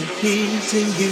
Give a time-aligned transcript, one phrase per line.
[0.00, 1.09] He to you?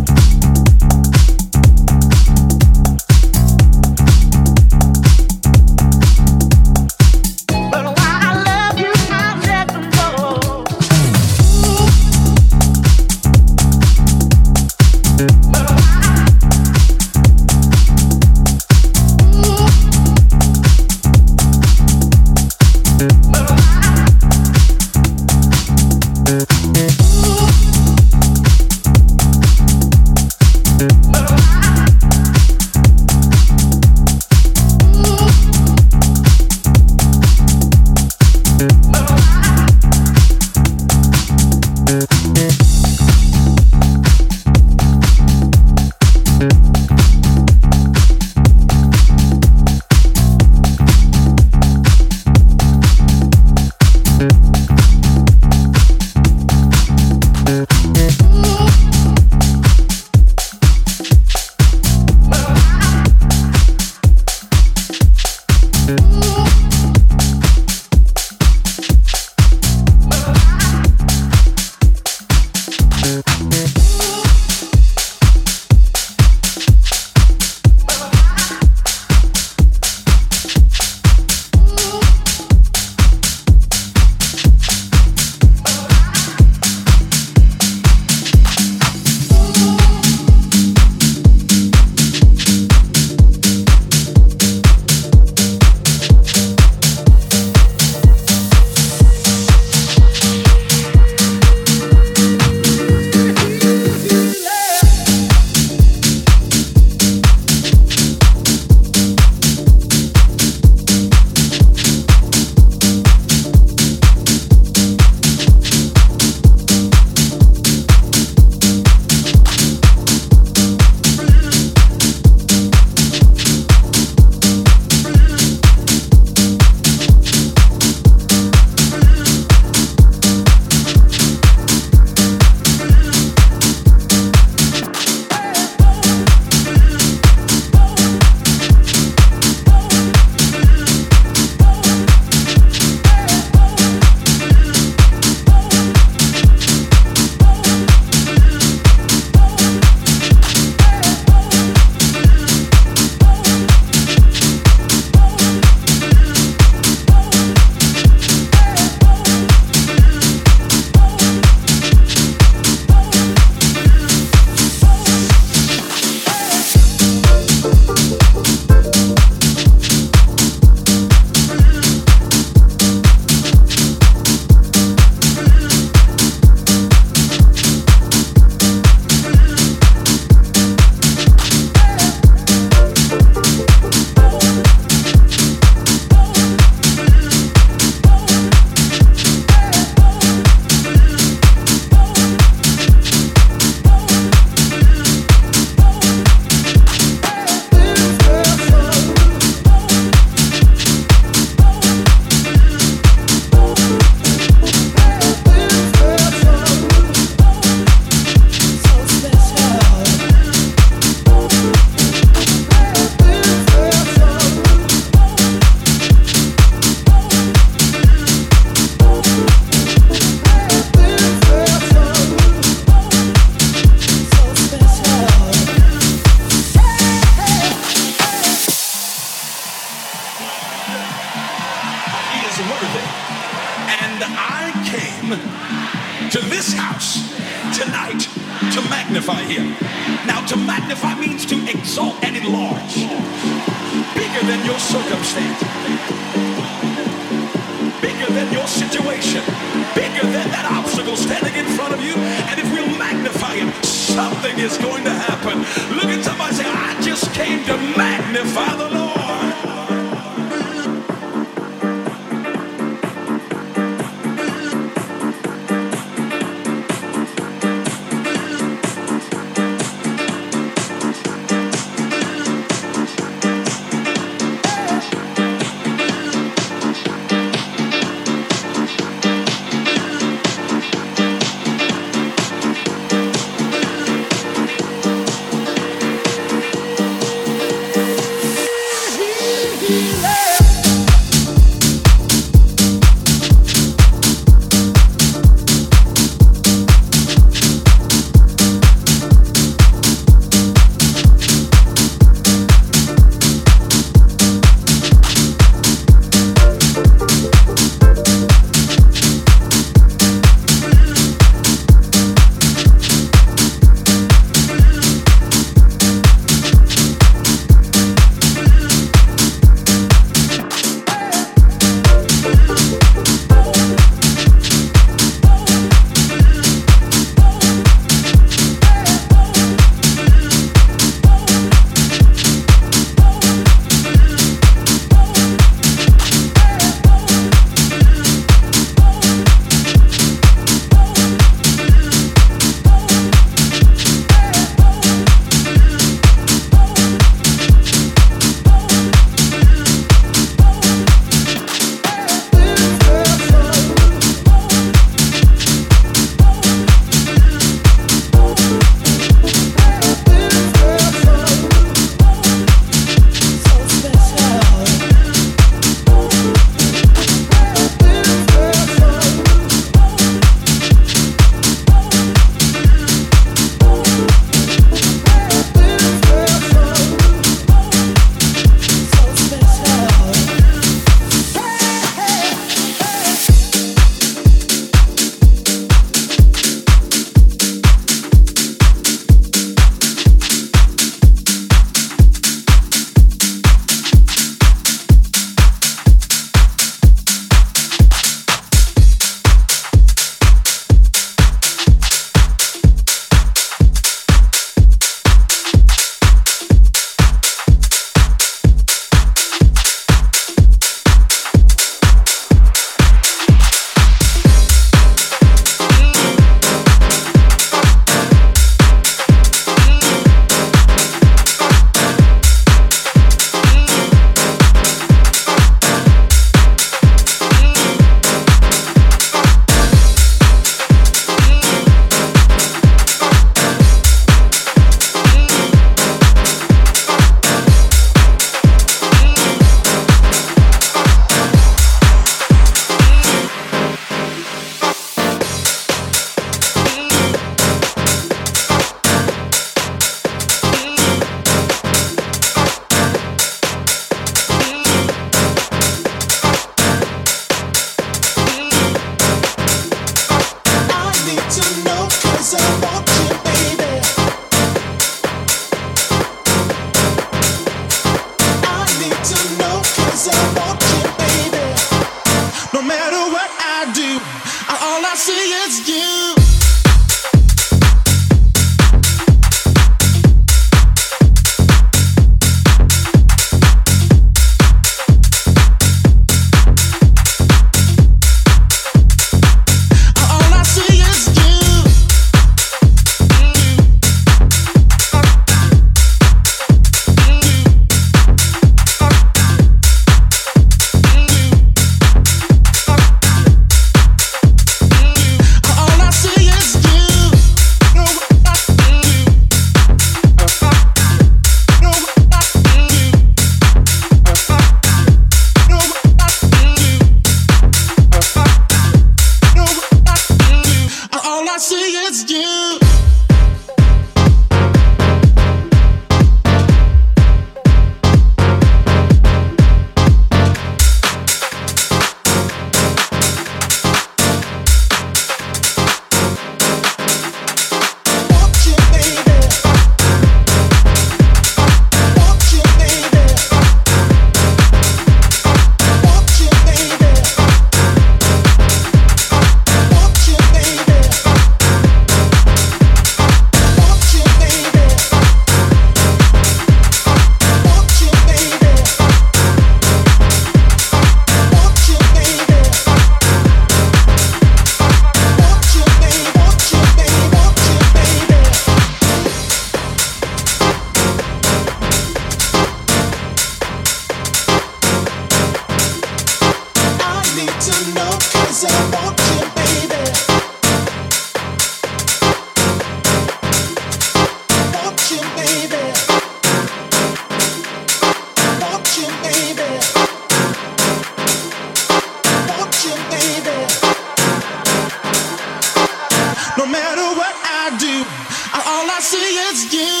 [599.13, 600.00] All I see